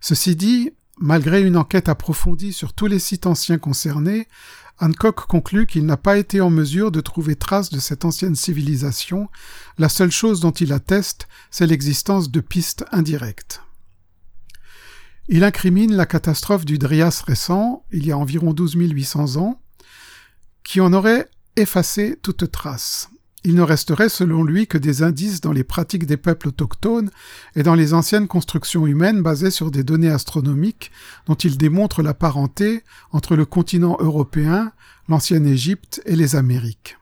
Ceci 0.02 0.36
dit, 0.36 0.70
malgré 1.00 1.42
une 1.42 1.58
enquête 1.58 1.90
approfondie 1.90 2.54
sur 2.54 2.74
tous 2.74 2.86
les 2.86 3.00
sites 3.00 3.26
anciens 3.26 3.58
concernés, 3.58 4.28
Hancock 4.80 5.26
conclut 5.26 5.66
qu'il 5.66 5.88
n'a 5.88 5.98
pas 5.98 6.18
été 6.18 6.42
en 6.42 6.52
mesure 6.52 6.92
de 6.92 7.02
trouver 7.02 7.36
trace 7.36 7.72
de 7.72 7.80
cette 7.80 8.06
ancienne 8.06 8.36
civilisation, 8.36 9.30
la 9.80 9.90
seule 9.90 10.12
chose 10.12 10.42
dont 10.42 10.52
il 10.52 10.72
atteste, 10.74 11.28
c'est 11.50 11.66
l'existence 11.66 12.30
de 12.30 12.40
pistes 12.40 12.86
indirectes. 12.92 13.65
Il 15.28 15.44
incrimine 15.44 15.96
la 15.96 16.06
catastrophe 16.06 16.66
du 16.66 16.78
Drias 16.78 17.24
récent, 17.26 17.84
il 17.92 18.06
y 18.06 18.12
a 18.12 18.18
environ 18.18 18.54
12 18.54 18.76
800 18.76 19.38
ans, 19.38 19.60
qui 20.64 20.82
en 20.82 20.94
aurait 20.94 21.30
effacé 21.56 22.18
toute 22.22 22.52
trace. 22.52 23.10
Il 23.44 23.56
ne 23.56 23.62
resterait 23.62 24.10
selon 24.10 24.44
lui 24.44 24.68
que 24.68 24.78
des 24.78 25.04
indices 25.04 25.42
dans 25.42 25.52
les 25.52 25.64
pratiques 25.64 26.06
des 26.06 26.18
peuples 26.18 26.50
autochtones 26.50 27.10
et 27.56 27.64
dans 27.64 27.76
les 27.76 27.94
anciennes 27.94 28.28
constructions 28.28 28.86
humaines 28.86 29.22
basées 29.22 29.52
sur 29.52 29.72
des 29.72 29.84
données 29.84 30.10
astronomiques 30.10 30.92
dont 31.28 31.36
il 31.36 31.58
démontre 31.58 32.02
la 32.02 32.14
parenté 32.14 32.84
entre 33.12 33.36
le 33.36 33.46
continent 33.46 33.98
européen, 34.00 34.72
l'ancienne 35.10 35.46
Égypte 35.46 36.02
et 36.06 36.16
les 36.16 36.36
Amériques. 36.36 36.98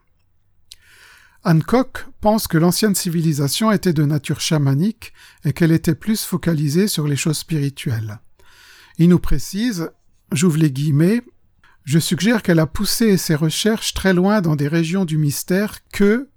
Hancock 1.45 2.05
pense 2.21 2.47
que 2.47 2.57
l'ancienne 2.57 2.95
civilisation 2.95 3.69
était 3.71 3.91
de 3.91 4.05
nature 4.05 4.39
chamanique 4.39 5.13
et 5.43 5.51
qu'elle 5.51 5.73
était 5.73 5.95
plus 5.95 6.23
focalisée 6.23 6.87
sur 6.87 7.05
les 7.05 7.17
choses 7.17 7.39
spirituelles. 7.39 8.19
Il 8.97 9.09
nous 9.09 9.19
précise, 9.19 9.89
j'ouvre 10.31 10.57
les 10.57 10.71
guillemets, 10.71 11.21
je 11.83 11.99
suggère 11.99 12.43
qu'elle 12.43 12.59
a 12.59 12.65
poussé 12.65 13.17
ses 13.17 13.35
recherches 13.35 13.93
très 13.93 14.13
loin 14.13 14.39
dans 14.39 14.55
des 14.55 14.69
régions 14.69 15.03
du 15.03 15.17
mystère 15.17 15.79
que, 15.91 16.29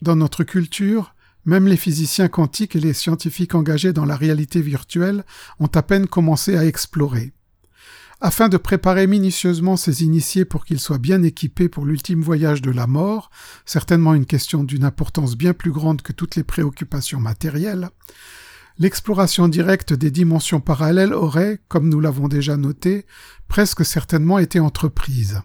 dans 0.00 0.16
notre 0.16 0.44
culture, 0.44 1.14
même 1.44 1.68
les 1.68 1.76
physiciens 1.76 2.28
quantiques 2.28 2.74
et 2.74 2.80
les 2.80 2.94
scientifiques 2.94 3.54
engagés 3.54 3.92
dans 3.92 4.06
la 4.06 4.16
réalité 4.16 4.62
virtuelle 4.62 5.24
ont 5.60 5.70
à 5.74 5.82
peine 5.82 6.06
commencé 6.06 6.56
à 6.56 6.64
explorer 6.64 7.34
afin 8.24 8.48
de 8.48 8.56
préparer 8.56 9.06
minutieusement 9.06 9.76
ses 9.76 10.02
initiés 10.02 10.46
pour 10.46 10.64
qu'ils 10.64 10.80
soient 10.80 10.96
bien 10.96 11.22
équipés 11.22 11.68
pour 11.68 11.84
l'ultime 11.84 12.22
voyage 12.22 12.62
de 12.62 12.70
la 12.70 12.86
mort, 12.86 13.30
certainement 13.66 14.14
une 14.14 14.24
question 14.24 14.64
d'une 14.64 14.84
importance 14.84 15.36
bien 15.36 15.52
plus 15.52 15.72
grande 15.72 16.00
que 16.00 16.14
toutes 16.14 16.34
les 16.34 16.42
préoccupations 16.42 17.20
matérielles, 17.20 17.90
l'exploration 18.78 19.46
directe 19.46 19.92
des 19.92 20.10
dimensions 20.10 20.62
parallèles 20.62 21.12
aurait, 21.12 21.60
comme 21.68 21.90
nous 21.90 22.00
l'avons 22.00 22.26
déjà 22.26 22.56
noté, 22.56 23.04
presque 23.46 23.84
certainement 23.84 24.38
été 24.38 24.58
entreprise. 24.58 25.42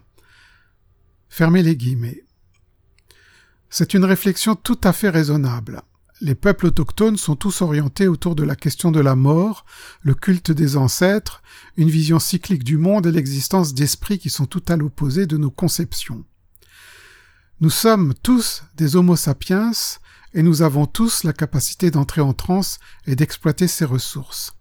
Fermez 1.28 1.62
les 1.62 1.76
guillemets. 1.76 2.24
C'est 3.68 3.92
une 3.92 4.06
réflexion 4.06 4.56
tout 4.56 4.80
à 4.84 4.94
fait 4.94 5.10
raisonnable. 5.10 5.82
Les 6.22 6.34
peuples 6.34 6.66
autochtones 6.66 7.16
sont 7.16 7.34
tous 7.34 7.62
orientés 7.62 8.06
autour 8.06 8.34
de 8.34 8.42
la 8.42 8.54
question 8.54 8.90
de 8.90 9.00
la 9.00 9.16
mort, 9.16 9.64
le 10.02 10.12
culte 10.12 10.50
des 10.50 10.76
ancêtres, 10.76 11.42
une 11.78 11.88
vision 11.88 12.18
cyclique 12.18 12.62
du 12.62 12.76
monde 12.76 13.06
et 13.06 13.12
l'existence 13.12 13.72
d'esprits 13.72 14.18
qui 14.18 14.28
sont 14.28 14.44
tout 14.44 14.62
à 14.68 14.76
l'opposé 14.76 15.24
de 15.26 15.38
nos 15.38 15.50
conceptions. 15.50 16.26
Nous 17.62 17.70
sommes 17.70 18.12
tous 18.22 18.64
des 18.76 18.96
Homo 18.96 19.16
sapiens 19.16 19.72
et 20.34 20.42
nous 20.42 20.60
avons 20.60 20.84
tous 20.84 21.24
la 21.24 21.32
capacité 21.32 21.90
d'entrer 21.90 22.20
en 22.20 22.34
transe 22.34 22.80
et 23.06 23.16
d'exploiter 23.16 23.66
ces 23.66 23.86
ressources. 23.86 24.52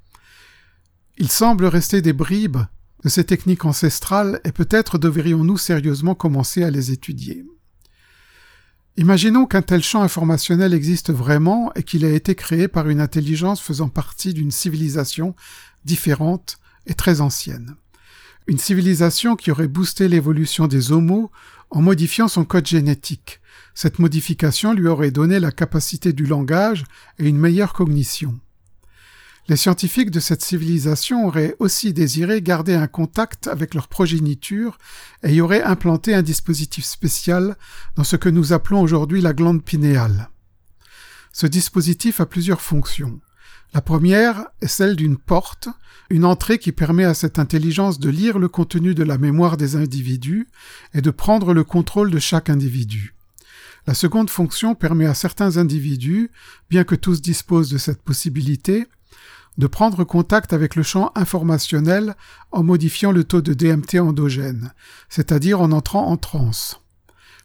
Il 1.18 1.30
semble 1.30 1.66
rester 1.66 2.02
des 2.02 2.14
bribes 2.14 2.60
de 3.04 3.10
ces 3.10 3.26
techniques 3.26 3.66
ancestrales 3.66 4.40
et 4.46 4.54
peut-être 4.54 4.98
devrions-nous 4.98 5.58
sérieusement 5.58 6.16
commencer 6.16 6.64
à 6.64 6.72
les 6.72 6.92
étudier. 6.92 7.46
Imaginons 9.00 9.46
qu'un 9.46 9.62
tel 9.62 9.82
champ 9.82 10.02
informationnel 10.02 10.74
existe 10.74 11.10
vraiment 11.10 11.72
et 11.76 11.84
qu'il 11.84 12.04
a 12.04 12.10
été 12.10 12.36
créé 12.36 12.68
par 12.68 12.90
une 12.90 13.00
intelligence 13.00 13.62
faisant 13.62 13.88
partie 13.88 14.34
d'une 14.34 14.52
civilisation 14.52 15.38
différente 15.86 16.58
et 16.86 16.96
très 16.96 17.22
ancienne. 17.22 17.78
Une 18.46 18.58
civilisation 18.58 19.38
qui 19.38 19.52
aurait 19.52 19.70
boosté 19.70 20.10
l'évolution 20.10 20.68
des 20.68 20.92
homos 20.92 21.32
en 21.70 21.82
modifiant 21.82 22.28
son 22.28 22.44
code 22.44 22.68
génétique. 22.68 23.40
Cette 23.74 24.00
modification 24.00 24.74
lui 24.74 24.90
aurait 24.90 25.12
donné 25.12 25.40
la 25.40 25.54
capacité 25.54 26.12
du 26.12 26.26
langage 26.26 26.84
et 27.20 27.30
une 27.30 27.38
meilleure 27.38 27.72
cognition. 27.72 28.38
Les 29.50 29.58
scientifiques 29.58 30.12
de 30.12 30.20
cette 30.20 30.44
civilisation 30.44 31.26
auraient 31.26 31.56
aussi 31.58 31.92
désiré 31.92 32.40
garder 32.40 32.76
un 32.76 32.86
contact 32.86 33.48
avec 33.48 33.74
leur 33.74 33.88
progéniture 33.88 34.78
et 35.24 35.34
y 35.34 35.42
auraient 35.42 35.64
implanté 35.64 36.14
un 36.14 36.22
dispositif 36.22 36.86
spécial 36.86 37.58
dans 37.96 38.04
ce 38.04 38.16
que 38.16 38.30
nous 38.30 38.54
appelons 38.54 38.80
aujourd'hui 38.80 39.22
la 39.22 39.34
glande 39.34 39.64
pinéale. 39.64 40.30
Ce 41.34 41.48
dispositif 41.48 42.22
a 42.22 42.28
plusieurs 42.28 42.62
fonctions. 42.62 43.20
La 43.74 43.82
première 43.82 44.46
est 44.62 44.68
celle 44.68 44.96
d'une 44.96 45.18
porte, 45.18 45.68
une 46.12 46.26
entrée 46.26 46.60
qui 46.60 46.72
permet 46.72 47.06
à 47.06 47.16
cette 47.16 47.40
intelligence 47.40 48.00
de 48.00 48.10
lire 48.12 48.38
le 48.38 48.50
contenu 48.50 48.94
de 48.94 49.04
la 49.04 49.18
mémoire 49.18 49.58
des 49.58 49.76
individus 49.76 50.48
et 50.94 51.02
de 51.02 51.10
prendre 51.10 51.56
le 51.56 51.64
contrôle 51.64 52.12
de 52.12 52.20
chaque 52.20 52.52
individu. 52.52 53.16
La 53.88 53.96
seconde 53.96 54.30
fonction 54.30 54.76
permet 54.76 55.08
à 55.08 55.16
certains 55.16 55.58
individus, 55.58 56.30
bien 56.70 56.84
que 56.84 56.94
tous 56.94 57.20
disposent 57.20 57.72
de 57.72 57.80
cette 57.80 58.04
possibilité, 58.04 58.86
de 59.60 59.68
prendre 59.68 60.06
contact 60.06 60.54
avec 60.54 60.76
le 60.78 60.84
champ 60.84 61.12
informationnel 61.16 62.16
en 62.52 62.64
modifiant 62.64 63.12
le 63.12 63.26
taux 63.26 63.42
de 63.42 63.54
DMT 63.54 64.00
endogène, 64.00 64.74
c'est-à-dire 65.10 65.60
en 65.60 65.74
entrant 65.74 66.08
en 66.08 66.16
transe. 66.16 66.80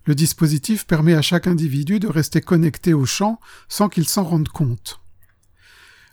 Le 0.04 0.14
dispositif 0.14 0.86
permet 0.86 1.14
à 1.14 1.22
chaque 1.22 1.48
individu 1.48 1.98
de 1.98 2.06
rester 2.06 2.40
connecté 2.40 2.94
au 2.94 3.04
champ 3.04 3.40
sans 3.68 3.88
qu'il 3.88 4.06
s'en 4.06 4.22
rende 4.22 4.48
compte. 4.48 5.00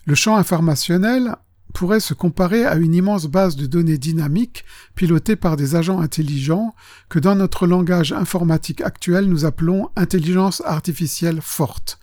Le 0.05 0.15
champ 0.15 0.37
informationnel 0.37 1.35
pourrait 1.75 1.99
se 1.99 2.15
comparer 2.15 2.65
à 2.65 2.77
une 2.77 2.95
immense 2.95 3.27
base 3.27 3.55
de 3.55 3.67
données 3.67 3.99
dynamiques 3.99 4.65
pilotée 4.95 5.35
par 5.35 5.55
des 5.55 5.75
agents 5.75 6.01
intelligents 6.01 6.73
que 7.09 7.19
dans 7.19 7.35
notre 7.35 7.67
langage 7.67 8.11
informatique 8.11 8.81
actuel 8.81 9.25
nous 9.25 9.45
appelons 9.45 9.91
intelligence 9.95 10.63
artificielle 10.65 11.41
forte, 11.41 11.99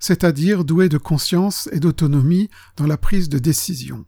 c'est-à-dire 0.00 0.64
doué 0.64 0.88
de 0.88 0.98
conscience 0.98 1.68
et 1.72 1.80
d'autonomie 1.80 2.50
dans 2.76 2.86
la 2.86 2.96
prise 2.96 3.28
de 3.28 3.38
décision. 3.38 4.04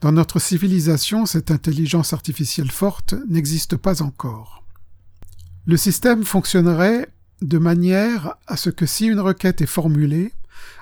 Dans 0.00 0.12
notre 0.12 0.38
civilisation, 0.38 1.26
cette 1.26 1.50
intelligence 1.50 2.12
artificielle 2.12 2.70
forte 2.70 3.14
n'existe 3.28 3.76
pas 3.76 4.02
encore. 4.02 4.64
Le 5.64 5.76
système 5.76 6.24
fonctionnerait 6.24 7.08
de 7.42 7.58
manière 7.58 8.36
à 8.46 8.56
ce 8.56 8.70
que 8.70 8.86
si 8.86 9.06
une 9.06 9.20
requête 9.20 9.60
est 9.62 9.66
formulée, 9.66 10.32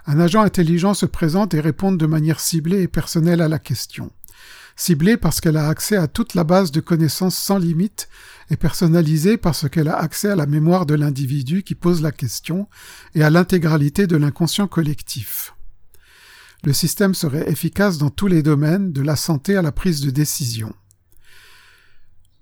un 0.07 0.21
agent 0.21 0.43
intelligent 0.43 0.95
se 0.95 1.07
présente 1.07 1.55
et 1.55 1.61
réponde 1.61 1.99
de 1.99 2.07
manière 2.07 2.41
ciblée 2.41 2.83
et 2.83 2.89
personnelle 2.89 3.41
à 3.41 3.49
la 3.49 3.59
question 3.59 4.11
ciblée 4.77 5.17
parce 5.17 5.41
qu'elle 5.41 5.57
a 5.57 5.69
accès 5.69 5.97
à 5.97 6.09
toute 6.09 6.35
la 6.35 6.45
base 6.45 6.73
de 6.73 6.81
connaissances 6.81 7.37
sans 7.37 7.59
limite 7.59 8.09
et 8.51 8.57
personnalisée 8.57 9.37
parce 9.37 9.69
qu'elle 9.69 9.89
a 9.89 9.99
accès 9.99 10.29
à 10.29 10.37
la 10.37 10.47
mémoire 10.47 10.87
de 10.87 10.95
l'individu 10.95 11.63
qui 11.63 11.75
pose 11.75 12.03
la 12.03 12.13
question 12.13 12.69
et 13.15 13.23
à 13.23 13.31
l'intégralité 13.31 14.07
de 14.07 14.17
l'inconscient 14.17 14.67
collectif. 14.67 15.55
Le 16.65 16.73
système 16.73 17.15
serait 17.15 17.51
efficace 17.51 17.99
dans 17.99 18.11
tous 18.11 18.27
les 18.27 18.43
domaines, 18.43 18.93
de 18.93 19.03
la 19.03 19.17
santé 19.17 19.57
à 19.57 19.63
la 19.63 19.73
prise 19.73 20.01
de 20.01 20.11
décision. 20.11 20.75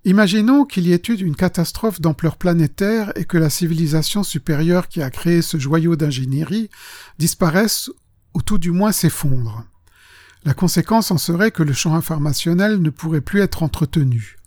Imaginons 0.05 0.65
qu'il 0.65 0.87
y 0.87 0.93
ait 0.93 1.01
eu 1.07 1.13
une 1.13 1.35
catastrophe 1.35 2.01
d'ampleur 2.01 2.37
planétaire 2.37 3.13
et 3.15 3.23
que 3.23 3.37
la 3.37 3.49
civilisation 3.49 4.23
supérieure 4.23 4.89
qui 4.89 5.01
a 5.01 5.09
créé 5.09 5.41
ce 5.41 5.57
joyau 5.57 5.95
d'ingénierie 5.95 6.69
disparaisse 7.19 7.89
ou 8.33 8.41
tout 8.41 8.57
du 8.57 8.71
moins 8.71 8.91
s'effondre. 8.91 9.65
La 10.45 10.53
conséquence 10.53 11.09
en 11.11 11.17
serait 11.17 11.51
que 11.51 11.63
le 11.63 11.71
champ 11.71 11.95
informationnel 11.95 12.81
ne 12.81 12.89
pourrait 12.89 13.21
plus 13.21 13.41
être 13.41 13.63
entretenu. 13.63 14.37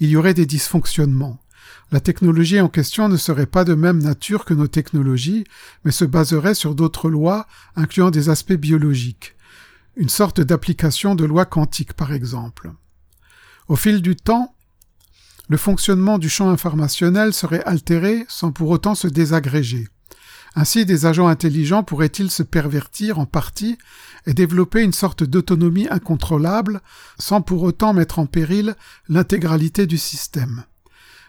Il 0.00 0.08
y 0.08 0.16
aurait 0.16 0.34
des 0.34 0.46
dysfonctionnements. 0.46 1.38
La 1.92 2.00
technologie 2.00 2.60
en 2.60 2.68
question 2.68 3.08
ne 3.08 3.16
serait 3.16 3.46
pas 3.46 3.64
de 3.64 3.74
même 3.74 4.02
nature 4.02 4.44
que 4.44 4.52
nos 4.52 4.66
technologies, 4.66 5.44
mais 5.84 5.92
se 5.92 6.04
baserait 6.04 6.54
sur 6.54 6.74
d'autres 6.74 7.08
lois, 7.08 7.46
incluant 7.76 8.10
des 8.10 8.28
aspects 8.28 8.52
biologiques. 8.52 9.36
Une 9.96 10.08
sorte 10.08 10.40
d'application 10.40 11.14
de 11.14 11.24
loi 11.24 11.44
quantique, 11.44 11.94
par 11.94 12.12
exemple. 12.12 12.72
Au 13.68 13.76
fil 13.76 14.02
du 14.02 14.16
temps, 14.16 14.54
le 15.48 15.56
fonctionnement 15.56 16.18
du 16.18 16.28
champ 16.28 16.50
informationnel 16.50 17.32
serait 17.32 17.64
altéré 17.64 18.26
sans 18.28 18.52
pour 18.52 18.70
autant 18.70 18.94
se 18.94 19.08
désagréger. 19.08 19.88
Ainsi, 20.60 20.84
des 20.84 21.06
agents 21.06 21.28
intelligents 21.28 21.84
pourraient-ils 21.84 22.32
se 22.32 22.42
pervertir 22.42 23.20
en 23.20 23.26
partie 23.26 23.78
et 24.26 24.34
développer 24.34 24.82
une 24.82 24.92
sorte 24.92 25.22
d'autonomie 25.22 25.86
incontrôlable 25.88 26.80
sans 27.16 27.42
pour 27.42 27.62
autant 27.62 27.92
mettre 27.92 28.18
en 28.18 28.26
péril 28.26 28.74
l'intégralité 29.08 29.86
du 29.86 29.98
système? 29.98 30.64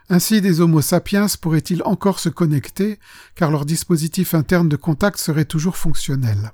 Ainsi 0.10 0.42
des 0.42 0.62
Homo 0.62 0.82
sapiens 0.82 1.28
pourraient-ils 1.40 1.84
encore 1.84 2.20
se 2.20 2.30
connecter 2.30 2.98
car 3.36 3.52
leur 3.52 3.66
dispositif 3.66 4.34
interne 4.34 4.68
de 4.68 4.78
contact 4.78 5.20
serait 5.20 5.46
toujours 5.46 5.78
fonctionnel? 5.78 6.52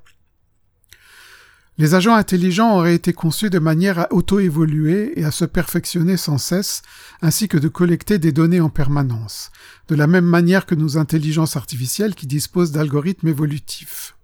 Les 1.78 1.94
agents 1.94 2.16
intelligents 2.16 2.78
auraient 2.78 2.96
été 2.96 3.12
conçus 3.12 3.50
de 3.50 3.60
manière 3.60 4.00
à 4.00 4.14
auto-évoluer 4.14 5.20
et 5.20 5.26
à 5.26 5.32
se 5.32 5.44
perfectionner 5.44 6.16
sans 6.16 6.38
cesse, 6.38 6.84
ainsi 7.22 7.50
que 7.50 7.58
de 7.58 7.68
collecter 7.68 8.18
des 8.18 8.32
données 8.32 8.62
en 8.62 8.70
permanence, 8.70 9.52
de 9.90 9.96
la 9.96 10.08
même 10.08 10.24
manière 10.24 10.66
que 10.66 10.74
nos 10.74 10.98
intelligences 10.98 11.58
artificielles 11.58 12.16
qui 12.16 12.28
disposent 12.28 12.72
d'algorithmes 12.72 13.28
évolutifs. 13.28 14.16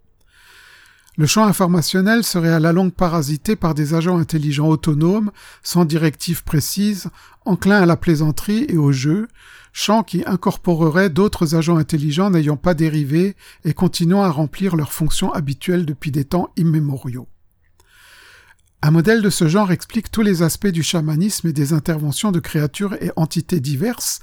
Le 1.17 1.25
champ 1.25 1.45
informationnel 1.45 2.23
serait 2.23 2.53
à 2.53 2.61
la 2.61 2.71
longue 2.71 2.93
parasité 2.93 3.57
par 3.57 3.75
des 3.75 3.95
agents 3.95 4.17
intelligents 4.17 4.69
autonomes, 4.69 5.31
sans 5.61 5.83
directives 5.83 6.45
précises, 6.45 7.09
enclins 7.43 7.81
à 7.81 7.85
la 7.85 7.97
plaisanterie 7.97 8.65
et 8.69 8.77
au 8.77 8.93
jeu, 8.93 9.27
champ 9.73 10.03
qui 10.03 10.23
incorporerait 10.25 11.09
d'autres 11.09 11.53
agents 11.53 11.75
intelligents 11.75 12.29
n'ayant 12.29 12.55
pas 12.55 12.75
dérivé 12.75 13.35
et 13.65 13.73
continuant 13.73 14.23
à 14.23 14.29
remplir 14.29 14.77
leurs 14.77 14.93
fonctions 14.93 15.33
habituelles 15.33 15.85
depuis 15.85 16.11
des 16.11 16.23
temps 16.23 16.53
immémoriaux. 16.55 17.27
Un 18.83 18.89
modèle 18.89 19.21
de 19.21 19.29
ce 19.29 19.47
genre 19.47 19.71
explique 19.71 20.09
tous 20.09 20.23
les 20.23 20.41
aspects 20.41 20.67
du 20.67 20.81
chamanisme 20.81 21.47
et 21.47 21.53
des 21.53 21.71
interventions 21.73 22.31
de 22.31 22.39
créatures 22.39 22.95
et 22.95 23.11
entités 23.15 23.59
diverses, 23.59 24.19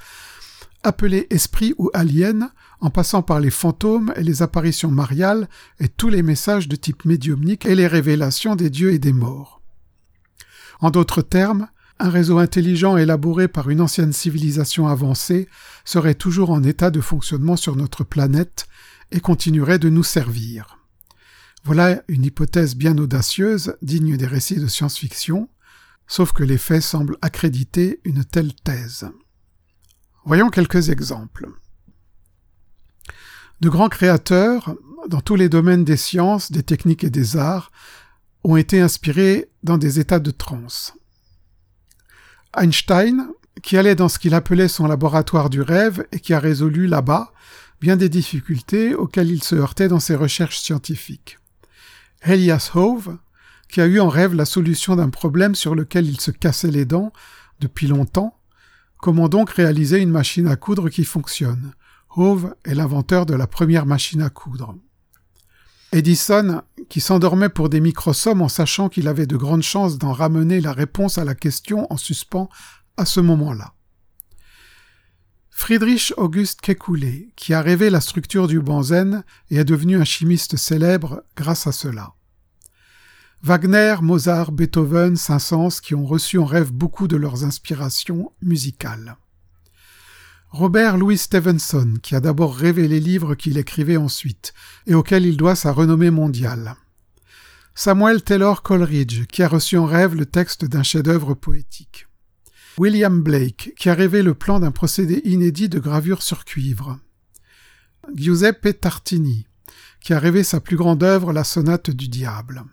appelées 0.83 1.27
esprits 1.29 1.73
ou 1.77 1.89
aliens, 1.93 2.51
en 2.81 2.89
passant 2.89 3.21
par 3.21 3.39
les 3.39 3.51
fantômes 3.51 4.13
et 4.17 4.23
les 4.23 4.41
apparitions 4.41 4.91
mariales 4.91 5.47
et 5.79 5.87
tous 5.87 6.09
les 6.09 6.23
messages 6.23 6.67
de 6.67 6.75
type 6.75 7.05
médiumnique 7.05 7.65
et 7.65 7.75
les 7.75 7.87
révélations 7.87 8.57
des 8.57 8.69
dieux 8.69 8.91
et 8.91 8.99
des 8.99 9.13
morts. 9.13 9.61
En 10.81 10.91
d'autres 10.91 11.21
termes, 11.21 11.67
un 11.99 12.09
réseau 12.09 12.37
intelligent 12.37 12.97
élaboré 12.97 13.47
par 13.47 13.69
une 13.69 13.81
ancienne 13.81 14.13
civilisation 14.13 14.87
avancée 14.87 15.47
serait 15.85 16.15
toujours 16.15 16.51
en 16.51 16.63
état 16.63 16.91
de 16.91 17.01
fonctionnement 17.01 17.57
sur 17.57 17.77
notre 17.77 18.03
planète 18.03 18.67
et 19.11 19.21
continuerait 19.21 19.79
de 19.79 19.89
nous 19.89 20.03
servir. 20.03 20.78
Voilà 21.63 22.01
une 22.07 22.25
hypothèse 22.25 22.75
bien 22.75 22.97
audacieuse, 22.97 23.75
digne 23.81 24.17
des 24.17 24.25
récits 24.25 24.59
de 24.59 24.67
science-fiction, 24.67 25.49
sauf 26.07 26.33
que 26.33 26.43
les 26.43 26.57
faits 26.57 26.81
semblent 26.81 27.17
accréditer 27.21 28.01
une 28.03 28.23
telle 28.25 28.53
thèse. 28.53 29.09
Voyons 30.25 30.49
quelques 30.49 30.89
exemples. 30.89 31.49
De 33.61 33.69
grands 33.69 33.89
créateurs, 33.89 34.75
dans 35.07 35.21
tous 35.21 35.35
les 35.35 35.49
domaines 35.49 35.83
des 35.83 35.97
sciences, 35.97 36.51
des 36.51 36.63
techniques 36.63 37.03
et 37.03 37.09
des 37.09 37.35
arts, 37.35 37.71
ont 38.43 38.55
été 38.55 38.79
inspirés 38.79 39.49
dans 39.63 39.77
des 39.77 39.99
états 39.99 40.19
de 40.19 40.31
transe. 40.31 40.93
Einstein, 42.57 43.27
qui 43.61 43.77
allait 43.77 43.95
dans 43.95 44.09
ce 44.09 44.19
qu'il 44.19 44.33
appelait 44.33 44.67
son 44.69 44.87
laboratoire 44.87 45.49
du 45.49 45.61
rêve 45.61 46.05
et 46.11 46.19
qui 46.19 46.33
a 46.33 46.39
résolu 46.39 46.87
là-bas 46.87 47.33
bien 47.81 47.95
des 47.95 48.09
difficultés 48.09 48.95
auxquelles 48.95 49.31
il 49.31 49.43
se 49.43 49.55
heurtait 49.55 49.87
dans 49.87 49.99
ses 49.99 50.15
recherches 50.15 50.59
scientifiques. 50.59 51.37
Elias 52.23 52.71
Hove, 52.73 53.17
qui 53.69 53.81
a 53.81 53.85
eu 53.85 53.99
en 53.99 54.09
rêve 54.09 54.33
la 54.33 54.45
solution 54.45 54.95
d'un 54.95 55.09
problème 55.09 55.55
sur 55.55 55.75
lequel 55.75 56.07
il 56.07 56.19
se 56.19 56.31
cassait 56.31 56.71
les 56.71 56.85
dents 56.85 57.13
depuis 57.59 57.87
longtemps, 57.87 58.37
comment 58.97 59.29
donc 59.29 59.51
réaliser 59.51 59.99
une 59.99 60.09
machine 60.09 60.47
à 60.47 60.55
coudre 60.55 60.89
qui 60.89 61.05
fonctionne? 61.05 61.73
Hove 62.15 62.55
est 62.65 62.75
l'inventeur 62.75 63.25
de 63.25 63.35
la 63.35 63.47
première 63.47 63.85
machine 63.85 64.21
à 64.21 64.29
coudre. 64.29 64.75
Edison, 65.91 66.61
qui 66.89 67.01
s'endormait 67.01 67.49
pour 67.49 67.69
des 67.69 67.79
microsommes 67.79 68.41
en 68.41 68.49
sachant 68.49 68.89
qu'il 68.89 69.07
avait 69.07 69.25
de 69.25 69.37
grandes 69.37 69.63
chances 69.63 69.97
d'en 69.97 70.13
ramener 70.13 70.61
la 70.61 70.73
réponse 70.73 71.17
à 71.17 71.23
la 71.23 71.35
question 71.35 71.91
en 71.91 71.97
suspens 71.97 72.49
à 72.97 73.05
ce 73.05 73.19
moment-là. 73.19 73.73
Friedrich 75.59 76.13
August 76.15 76.61
Kekulé, 76.61 77.31
qui 77.35 77.53
a 77.53 77.61
rêvé 77.61 77.89
la 77.89 77.99
structure 77.99 78.47
du 78.47 78.61
benzène 78.61 79.23
et 79.51 79.57
est 79.57 79.65
devenu 79.65 79.97
un 79.97 80.05
chimiste 80.05 80.55
célèbre 80.55 81.21
grâce 81.35 81.67
à 81.67 81.73
cela. 81.73 82.13
Wagner, 83.43 83.97
Mozart, 84.01 84.53
Beethoven, 84.53 85.17
Saint-Saëns 85.17 85.81
qui 85.83 85.95
ont 85.95 86.05
reçu 86.05 86.39
en 86.39 86.45
rêve 86.45 86.71
beaucoup 86.71 87.09
de 87.09 87.17
leurs 87.17 87.43
inspirations 87.43 88.31
musicales. 88.41 89.17
Robert 90.49 90.97
Louis 90.97 91.17
Stevenson, 91.17 91.95
qui 92.01 92.15
a 92.15 92.21
d'abord 92.21 92.55
rêvé 92.55 92.87
les 92.87 93.01
livres 93.01 93.35
qu'il 93.35 93.57
écrivait 93.57 93.97
ensuite, 93.97 94.53
et 94.87 94.95
auxquels 94.95 95.25
il 95.25 95.35
doit 95.35 95.55
sa 95.55 95.73
renommée 95.73 96.09
mondiale. 96.09 96.77
Samuel 97.75 98.23
Taylor 98.23 98.63
Coleridge, 98.63 99.25
qui 99.25 99.43
a 99.43 99.49
reçu 99.49 99.77
en 99.77 99.85
rêve 99.85 100.15
le 100.15 100.25
texte 100.25 100.63
d'un 100.63 100.83
chef-d'œuvre 100.83 101.33
poétique. 101.33 102.08
William 102.79 103.21
Blake, 103.21 103.73
qui 103.77 103.89
a 103.89 103.93
rêvé 103.93 104.23
le 104.23 104.33
plan 104.33 104.61
d'un 104.61 104.71
procédé 104.71 105.21
inédit 105.25 105.67
de 105.67 105.79
gravure 105.79 106.23
sur 106.23 106.45
cuivre. 106.45 106.97
Giuseppe 108.15 108.79
Tartini, 108.79 109.45
qui 109.99 110.13
a 110.13 110.19
rêvé 110.19 110.45
sa 110.45 110.61
plus 110.61 110.77
grande 110.77 111.03
œuvre, 111.03 111.33
la 111.33 111.43
sonate 111.43 111.89
du 111.89 112.07
diable. 112.07 112.63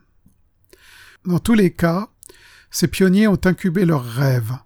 Dans 1.24 1.40
tous 1.40 1.54
les 1.54 1.72
cas, 1.72 2.08
ces 2.70 2.86
pionniers 2.86 3.26
ont 3.26 3.40
incubé 3.46 3.84
leurs 3.84 4.04
rêves 4.04 4.56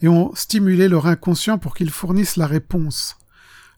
et 0.00 0.08
ont 0.08 0.34
stimulé 0.34 0.88
leur 0.88 1.06
inconscient 1.06 1.58
pour 1.58 1.76
qu'ils 1.76 1.90
fournissent 1.90 2.36
la 2.36 2.48
réponse. 2.48 3.18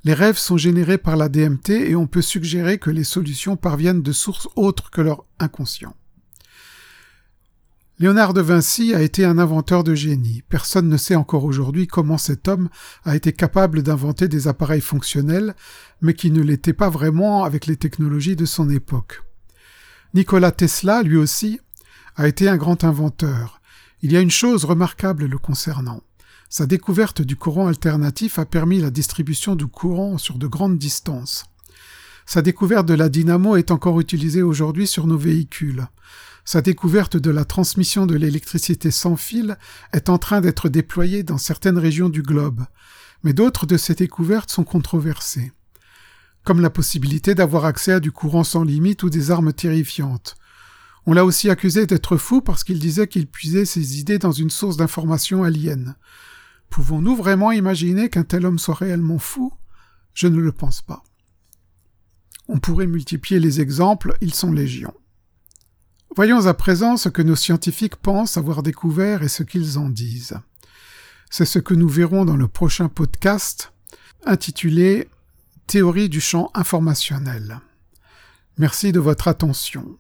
Les 0.05 0.15
rêves 0.15 0.39
sont 0.39 0.57
générés 0.57 0.97
par 0.97 1.17
la 1.17 1.29
DMT 1.29 1.69
et 1.69 1.97
on 1.97 2.07
peut 2.07 2.23
suggérer 2.23 2.79
que 2.79 2.89
les 2.89 3.05
solutions 3.05 3.59
parviennent 3.59 4.03
de 4.03 4.13
sources 4.13 4.49
autres 4.57 4.91
que 4.91 5.03
leur 5.03 5.27
inconscient. 5.39 5.95
Léonard 8.01 8.33
de 8.33 8.41
Vinci 8.41 8.95
a 8.95 9.03
été 9.03 9.27
un 9.27 9.37
inventeur 9.37 9.85
de 9.85 9.95
génie. 9.95 10.43
Personne 10.49 10.89
ne 10.89 10.97
sait 10.97 11.17
encore 11.17 11.45
aujourd'hui 11.45 11.87
comment 11.87 12.17
cet 12.17 12.49
homme 12.49 12.71
a 13.05 13.15
été 13.15 13.35
capable 13.35 13.83
d'inventer 13.83 14.27
des 14.27 14.49
appareils 14.49 14.81
fonctionnels, 14.81 15.55
mais 16.01 16.15
qui 16.15 16.31
ne 16.31 16.41
l'étaient 16.41 16.73
pas 16.73 16.89
vraiment 16.89 17.45
avec 17.45 17.67
les 17.67 17.77
technologies 17.77 18.37
de 18.37 18.47
son 18.47 18.71
époque. 18.71 19.23
Nikola 20.15 20.51
Tesla, 20.51 21.03
lui 21.03 21.19
aussi, 21.19 21.61
a 22.17 22.27
été 22.27 22.49
un 22.49 22.57
grand 22.57 22.85
inventeur. 22.85 23.61
Il 24.01 24.13
y 24.13 24.17
a 24.17 24.21
une 24.21 24.31
chose 24.31 24.65
remarquable 24.65 25.27
le 25.27 25.37
concernant. 25.37 26.01
Sa 26.49 26.65
découverte 26.65 27.21
du 27.21 27.37
courant 27.37 27.67
alternatif 27.67 28.39
a 28.39 28.47
permis 28.47 28.81
la 28.81 28.89
distribution 28.89 29.57
du 29.57 29.67
courant 29.67 30.17
sur 30.17 30.39
de 30.39 30.47
grandes 30.47 30.79
distances. 30.79 31.45
Sa 32.25 32.41
découverte 32.41 32.87
de 32.87 32.95
la 32.95 33.11
dynamo 33.11 33.57
est 33.57 33.71
encore 33.71 34.01
utilisée 34.01 34.43
aujourd'hui 34.43 34.87
sur 34.87 35.07
nos 35.07 35.19
véhicules. 35.19 35.87
Sa 36.45 36.63
découverte 36.63 37.17
de 37.17 37.31
la 37.31 37.45
transmission 37.45 38.07
de 38.07 38.17
l'électricité 38.17 38.91
sans 38.91 39.17
fil 39.17 39.57
est 39.93 40.09
en 40.09 40.19
train 40.19 40.41
d'être 40.41 40.69
déployée 40.69 41.23
dans 41.23 41.39
certaines 41.39 41.79
régions 41.79 42.09
du 42.09 42.23
globe, 42.23 42.65
mais 43.23 43.33
d'autres 43.33 43.67
de 43.67 43.77
ces 43.77 43.95
découvertes 43.95 44.51
sont 44.51 44.65
controversées, 44.65 45.53
comme 46.45 46.61
la 46.61 46.71
possibilité 46.71 47.35
d'avoir 47.35 47.65
accès 47.65 47.93
à 47.93 48.01
du 48.01 48.13
courant 48.13 48.45
sans 48.45 48.65
limite 48.65 49.03
ou 49.03 49.11
des 49.11 49.31
armes 49.31 49.53
terrifiantes. 49.53 50.37
On 51.07 51.13
l'a 51.13 51.25
aussi 51.25 51.51
accusé 51.51 51.87
d'être 51.87 52.17
fou 52.17 52.41
parce 52.41 52.65
qu'il 52.65 52.79
disait 52.79 53.09
qu'il 53.09 53.27
puisait 53.27 53.65
ses 53.65 53.99
idées 53.99 54.19
dans 54.19 54.33
une 54.33 54.51
source 54.51 54.77
d'information 54.77 55.43
alien. 55.45 55.97
Pouvons-nous 56.69 57.17
vraiment 57.17 57.53
imaginer 57.53 58.09
qu'un 58.09 58.23
tel 58.23 58.47
homme 58.47 58.59
soit 58.59 58.75
réellement 58.75 59.19
fou? 59.19 59.53
Je 60.15 60.27
ne 60.27 60.39
le 60.39 60.53
pense 60.53 60.83
pas. 60.83 61.03
On 62.49 62.59
pourrait 62.59 62.87
multiplier 62.87 63.41
les 63.41 63.61
exemples, 63.61 64.17
ils 64.21 64.35
sont 64.35 64.53
légions. 64.53 64.95
Voyons 66.17 66.47
à 66.47 66.55
présent 66.55 66.97
ce 66.97 67.09
que 67.09 67.23
nos 67.23 67.37
scientifiques 67.37 67.95
pensent 67.95 68.37
avoir 68.37 68.65
découvert 68.65 69.23
et 69.23 69.29
ce 69.29 69.45
qu'ils 69.45 69.79
en 69.79 69.89
disent. 69.89 70.39
C'est 71.31 71.45
ce 71.45 71.61
que 71.61 71.75
nous 71.75 71.89
verrons 71.89 72.25
dans 72.25 72.37
le 72.37 72.49
prochain 72.49 72.89
podcast 72.89 73.73
intitulé 74.27 75.09
Théorie 75.69 76.09
du 76.09 76.21
champ 76.21 76.51
informationnel. 76.55 77.61
Merci 78.59 78.91
de 78.91 78.99
votre 78.99 79.29
attention. 79.29 79.97